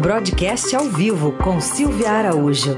[0.00, 2.76] Broadcast ao vivo com Silvia Araújo.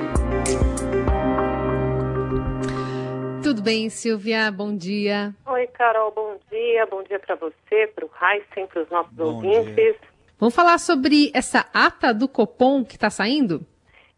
[3.43, 4.51] Tudo bem, Silvia?
[4.51, 5.35] Bom dia.
[5.45, 6.87] Oi, Carol, bom dia.
[6.87, 9.75] Bom dia para você, para o Heisen, para os nossos bom ouvintes.
[9.75, 9.97] Dia.
[10.39, 13.67] Vamos falar sobre essa ata do Copom que está saindo?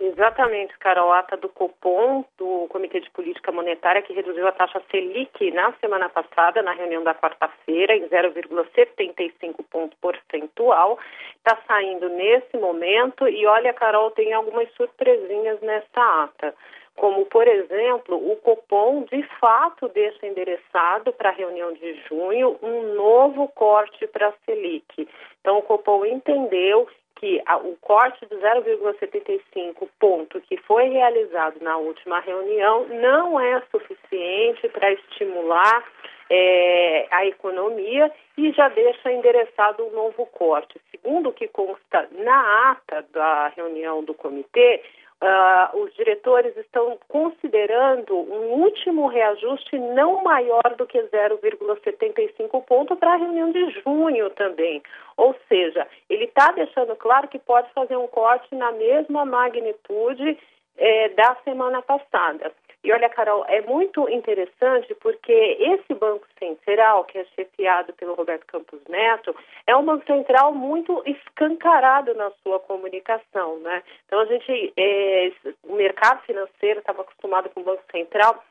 [0.05, 5.49] Exatamente, Carol, ata do Copom, do Comitê de Política Monetária, que reduziu a taxa Selic
[5.53, 10.99] na semana passada, na reunião da quarta-feira, em 0,75 ponto percentual.
[11.37, 16.53] Está saindo nesse momento e olha, Carol, tem algumas surpresinhas nessa ata
[16.95, 22.95] como, por exemplo, o Copom de fato deixa endereçado para a reunião de junho um
[22.95, 25.09] novo corte para a Selic.
[25.41, 31.77] Então, o Copom entendeu que a, o corte de 0,75 ponto que foi realizado na
[31.77, 35.85] última reunião não é suficiente para estimular
[36.31, 40.81] é, a economia e já deixa endereçado um novo corte.
[40.91, 44.83] Segundo o que consta na ata da reunião do comitê,
[45.23, 53.13] Uh, os diretores estão considerando um último reajuste não maior do que 0,75 ponto para
[53.13, 54.83] a reunião de junho também.
[55.17, 60.37] Ou seja, ele está deixando claro que pode fazer um corte na mesma magnitude
[60.77, 62.51] eh, da semana passada.
[62.85, 68.45] E olha, Carol, é muito interessante porque esse Banco Central, que é chefiado pelo Roberto
[68.47, 69.35] Campos Neto,
[69.67, 73.85] é um Banco Central muito escancarado na sua comunicação, né?
[74.07, 78.43] Então a gente, é, o mercado financeiro estava acostumado com o Banco Central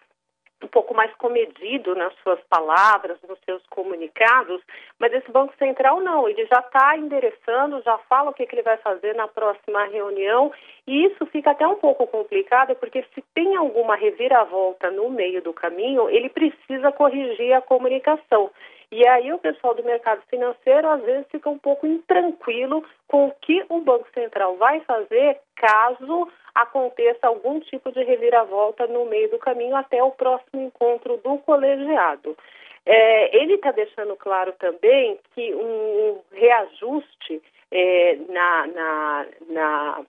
[0.63, 4.61] um pouco mais comedido nas suas palavras, nos seus comunicados,
[4.99, 8.61] mas esse Banco Central não, ele já está endereçando, já fala o que, que, ele
[8.61, 10.51] vai fazer na próxima reunião,
[10.87, 15.53] e isso fica até um pouco complicado, porque se tem alguma reviravolta no meio do
[15.53, 18.51] caminho, ele precisa corrigir a comunicação.
[18.91, 23.31] E aí o pessoal do mercado financeiro às vezes fica um pouco intranquilo com o
[23.41, 29.39] que o Banco Central vai fazer caso aconteça algum tipo de reviravolta no meio do
[29.39, 32.37] caminho até o próximo encontro do colegiado.
[32.85, 40.05] É, ele está deixando claro também que um reajuste é, na, na, na,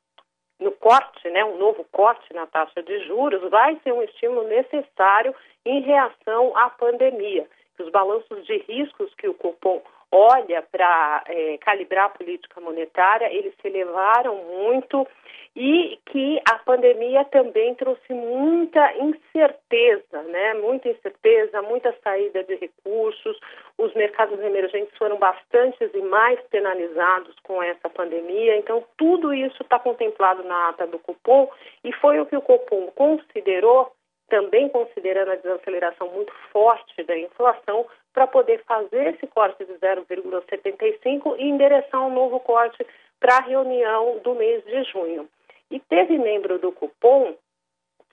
[0.58, 5.34] no corte, né, um novo corte na taxa de juros, vai ser um estímulo necessário
[5.64, 7.46] em reação à pandemia
[7.82, 13.54] os balanços de riscos que o Copom olha para é, calibrar a política monetária, eles
[13.60, 15.08] se elevaram muito
[15.54, 20.54] e que a pandemia também trouxe muita incerteza, né?
[20.54, 23.38] Muita incerteza, muita saída de recursos.
[23.76, 28.56] Os mercados emergentes foram bastantes e mais penalizados com essa pandemia.
[28.56, 31.50] Então, tudo isso está contemplado na ata do Copom
[31.84, 33.92] e foi o que o Copom considerou
[34.32, 41.36] também considerando a desaceleração muito forte da inflação, para poder fazer esse corte de 0,75
[41.38, 42.86] e endereçar um novo corte
[43.20, 45.28] para a reunião do mês de junho.
[45.70, 47.34] E teve membro do cupom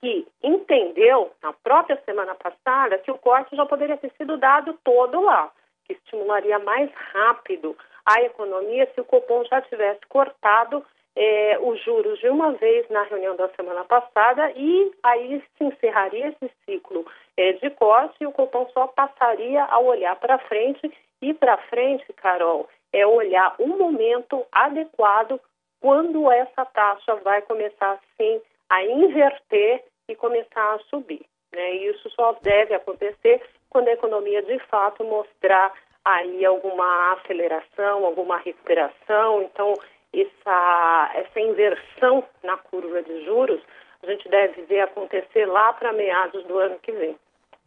[0.02, 5.22] que entendeu, na própria semana passada, que o corte já poderia ter sido dado todo
[5.22, 5.50] lá,
[5.86, 10.86] que estimularia mais rápido a economia se o cupom já tivesse cortado
[11.20, 16.30] é, os juros de uma vez na reunião da semana passada e aí se encerraria
[16.30, 20.90] esse ciclo é, de corte e o Copom só passaria a olhar para frente
[21.22, 25.42] e para frente, Carol, é olhar o momento adequado
[25.82, 31.26] quando essa taxa vai começar sim a inverter e começar a subir.
[31.54, 31.72] Né?
[31.72, 35.74] Isso só deve acontecer quando a economia de fato mostrar
[36.06, 39.44] aí alguma aceleração, alguma recuperação.
[39.44, 39.74] Então,
[40.14, 43.62] essa, essa inversão na curva de juros,
[44.04, 47.16] a gente deve ver acontecer lá para meados do ano que vem.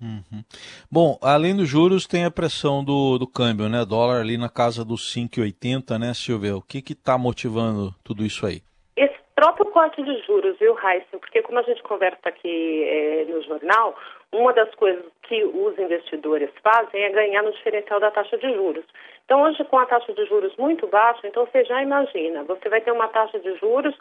[0.00, 0.42] Uhum.
[0.90, 3.84] Bom, além dos juros, tem a pressão do, do câmbio, né?
[3.84, 6.56] Dólar ali na casa dos 5,80, né, Silvia?
[6.56, 8.62] O que está motivando tudo isso aí?
[8.96, 11.20] Esse próprio corte de juros, viu, Heisen?
[11.20, 13.96] Porque como a gente conversa aqui é, no jornal,
[14.32, 18.84] uma das coisas que os investidores fazem é ganhar no diferencial da taxa de juros.
[19.24, 22.80] Então, hoje, com a taxa de juros muito baixa, então você já imagina, você vai
[22.80, 23.94] ter uma taxa de juros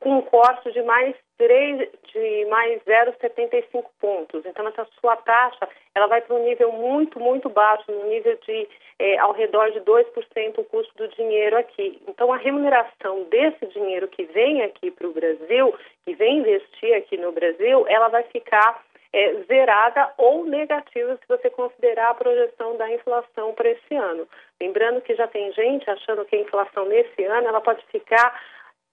[0.00, 4.44] com um corte de mais 3, de mais 0,75 pontos.
[4.44, 8.68] Então, essa sua taxa, ela vai para um nível muito, muito baixo, no nível de
[8.98, 12.00] é, ao redor de 2% o custo do dinheiro aqui.
[12.08, 15.74] Então, a remuneração desse dinheiro que vem aqui para o Brasil,
[16.04, 18.82] que vem investir aqui no Brasil, ela vai ficar
[19.16, 24.28] é, zerada ou negativa se você considerar a projeção da inflação para esse ano.
[24.60, 28.38] Lembrando que já tem gente achando que a inflação nesse ano ela pode ficar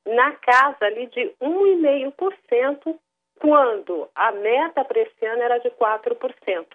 [0.05, 2.97] na casa ali de 1,5%,
[3.41, 6.65] quando a meta para esse ano era de 4%.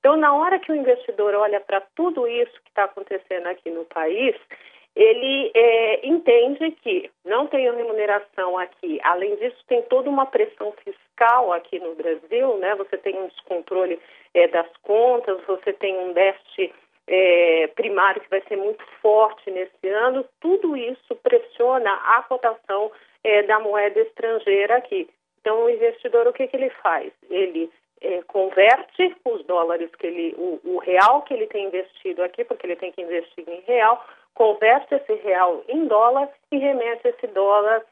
[0.00, 3.84] Então, na hora que o investidor olha para tudo isso que está acontecendo aqui no
[3.84, 4.34] país,
[4.96, 8.98] ele é, entende que não tem remuneração aqui.
[9.02, 12.74] Além disso, tem toda uma pressão fiscal aqui no Brasil, né?
[12.76, 14.00] Você tem um descontrole
[14.32, 16.72] é, das contas, você tem um déficit
[17.06, 20.24] é, primário que vai ser muito forte nesse ano.
[20.40, 22.90] Tudo isso pressiona a cotação
[23.22, 25.10] é, da moeda estrangeira aqui.
[25.42, 27.12] Então, o investidor, o que, que ele faz?
[27.28, 27.70] Ele
[28.00, 32.66] é, converte os dólares que ele, o, o real que ele tem investido aqui, porque
[32.66, 34.02] ele tem que investir em real,
[34.36, 37.82] converte esse real em dólar e remete esse dólar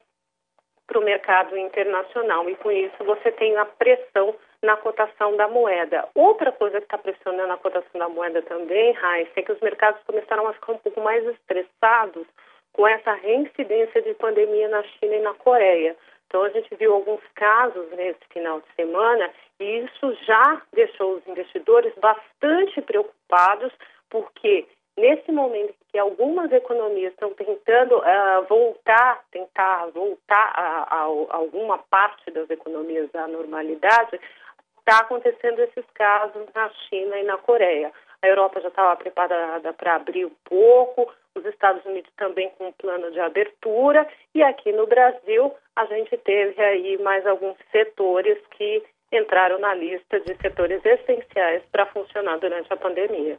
[0.86, 2.48] para o mercado internacional.
[2.48, 6.06] E com isso você tem a pressão na cotação da moeda.
[6.14, 10.02] Outra coisa que está pressionando a cotação da moeda também, Raíssa, é que os mercados
[10.04, 12.26] começaram a ficar um pouco mais estressados
[12.72, 15.96] com essa reincidência de pandemia na China e na Coreia.
[16.26, 19.30] Então a gente viu alguns casos nesse final de semana
[19.60, 23.72] e isso já deixou os investidores bastante preocupados,
[24.10, 31.36] porque nesse momento que algumas economias estão tentando uh, voltar, tentar voltar a, a, a,
[31.36, 34.20] alguma parte das economias à normalidade,
[34.78, 37.92] está acontecendo esses casos na China e na Coreia.
[38.22, 42.72] A Europa já estava preparada para abrir um pouco, os Estados Unidos também com um
[42.72, 48.82] plano de abertura, e aqui no Brasil a gente teve aí mais alguns setores que
[49.12, 53.38] entraram na lista de setores essenciais para funcionar durante a pandemia.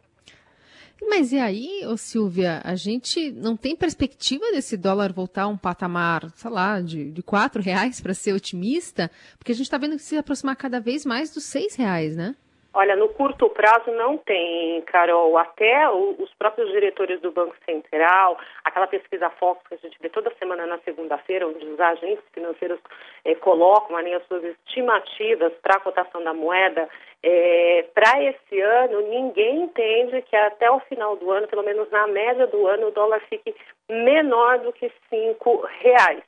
[1.02, 5.58] Mas e aí, ô Silvia, a gente não tem perspectiva desse dólar voltar a um
[5.58, 9.12] patamar, sei lá, de, de quatro reais para ser otimista?
[9.38, 12.36] Porque a gente está vendo que se aproximar cada vez mais dos seis reais, né?
[12.78, 15.38] Olha, no curto prazo não tem, Carol.
[15.38, 20.36] Até os próprios diretores do Banco Central, aquela pesquisa Fox que a gente vê toda
[20.38, 22.78] semana na segunda-feira, onde os agentes financeiros
[23.24, 26.90] eh, colocam ali as suas estimativas para a cotação da moeda,
[27.24, 32.08] eh, para esse ano, ninguém entende que até o final do ano, pelo menos na
[32.08, 33.56] média do ano, o dólar fique
[33.90, 36.24] menor do que cinco reais.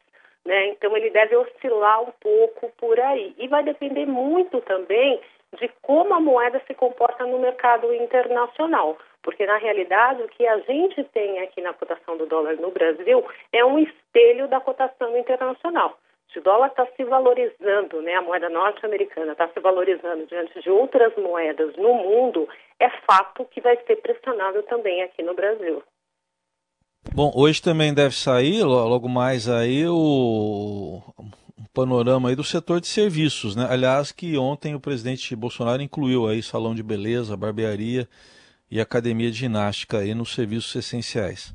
[0.46, 0.68] Né?
[0.68, 3.36] Então ele deve oscilar um pouco por aí.
[3.38, 5.20] E vai depender muito também
[5.60, 8.98] de como a moeda se comporta no mercado internacional.
[9.24, 13.26] Porque, na realidade, o que a gente tem aqui na cotação do dólar no Brasil
[13.52, 15.98] é um espelho da cotação internacional.
[16.32, 20.70] Se o dólar está se valorizando, né, a moeda norte-americana está se valorizando diante de
[20.70, 22.48] outras moedas no mundo,
[22.80, 25.82] é fato que vai ser pressionado também aqui no Brasil.
[27.14, 31.02] Bom, hoje também deve sair, logo mais aí, o
[31.78, 33.68] panorama aí do setor de serviços, né?
[33.70, 38.10] Aliás, que ontem o presidente Bolsonaro incluiu aí salão de beleza, barbearia
[38.72, 41.54] e academia de ginástica aí nos serviços essenciais.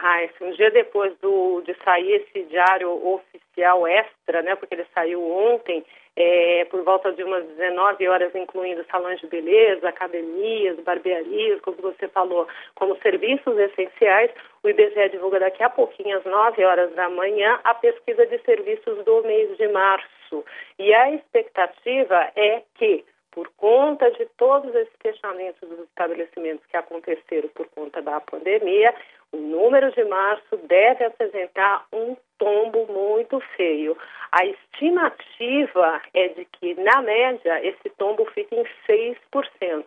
[0.00, 5.22] Raíssa, um dia depois do, de sair esse diário oficial extra, né, porque ele saiu
[5.22, 5.84] ontem,
[6.16, 12.08] é, por volta de umas 19 horas, incluindo salões de beleza, academias, barbearias, como você
[12.08, 14.30] falou, como serviços essenciais.
[14.62, 19.04] O IBGE divulga daqui a pouquinho, às 9 horas da manhã, a pesquisa de serviços
[19.04, 20.44] do mês de março.
[20.78, 27.48] E a expectativa é que por conta de todos esses fechamentos dos estabelecimentos que aconteceram
[27.50, 28.94] por conta da pandemia,
[29.32, 33.96] o número de março deve apresentar um tombo muito feio.
[34.32, 39.84] A estimativa é de que, na média, esse tombo fique em 6%.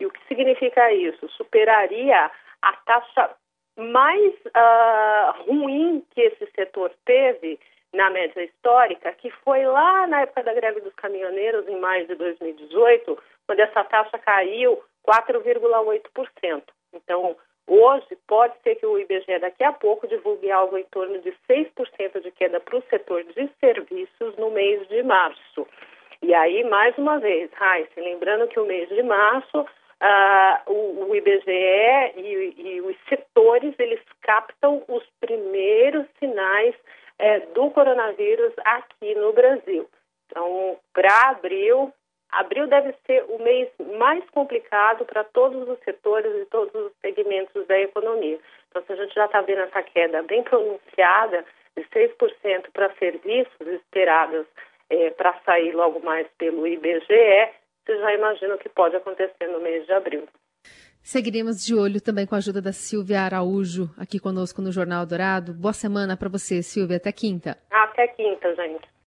[0.00, 1.28] E o que significa isso?
[1.30, 2.30] Superaria
[2.62, 3.30] a taxa
[3.76, 7.58] mais uh, ruim que esse setor teve
[7.92, 12.14] na média histórica, que foi lá na época da greve dos caminhoneiros, em maio de
[12.14, 16.62] 2018, quando essa taxa caiu 4,8%.
[16.92, 17.36] Então,
[17.72, 22.20] hoje, pode ser que o IBGE daqui a pouco divulgue algo em torno de 6%
[22.20, 25.66] de queda para o setor de serviços no mês de março.
[26.22, 29.66] E aí, mais uma vez, Raíssa, lembrando que o mês de março
[30.02, 36.74] Uh, o, o, IBGE e, e, os setores eles captam os primeiros sinais
[37.18, 39.86] é, do coronavírus aqui no Brasil.
[40.26, 41.92] Então, para abril,
[42.32, 43.68] abril deve ser o mês
[43.98, 48.38] mais complicado para todos os setores e todos os segmentos da economia.
[48.68, 51.44] Então, se a gente já está vendo essa queda bem pronunciada,
[51.76, 54.46] de 6% para serviços esperados
[54.88, 57.48] é, para sair logo mais pelo IBGE,
[57.86, 60.28] você já imagina o que pode acontecer no mês de abril.
[61.02, 65.54] Seguiremos de olho também com a ajuda da Silvia Araújo aqui conosco no Jornal Dourado.
[65.54, 66.98] Boa semana para você, Silvia.
[66.98, 67.56] Até quinta.
[67.70, 68.90] Até quinta, gente.